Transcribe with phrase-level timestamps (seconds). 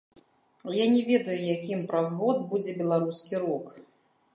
[0.75, 3.75] Я не ведаю, якім праз год будзе беларускі рок.